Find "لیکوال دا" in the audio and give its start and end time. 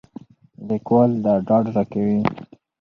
0.67-1.33